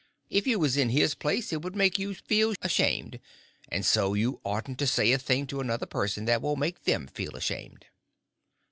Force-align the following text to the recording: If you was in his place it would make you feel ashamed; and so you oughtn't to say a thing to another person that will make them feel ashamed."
If 0.31 0.47
you 0.47 0.57
was 0.57 0.77
in 0.77 0.89
his 0.89 1.13
place 1.13 1.53
it 1.53 1.61
would 1.61 1.75
make 1.75 1.99
you 1.99 2.15
feel 2.15 2.55
ashamed; 2.63 3.19
and 3.69 3.85
so 3.85 4.15
you 4.15 4.41
oughtn't 4.43 4.79
to 4.79 4.87
say 4.87 5.11
a 5.11 5.19
thing 5.19 5.45
to 5.45 5.59
another 5.61 5.85
person 5.85 6.25
that 6.25 6.41
will 6.41 6.55
make 6.55 6.85
them 6.85 7.05
feel 7.05 7.35
ashamed." 7.35 7.85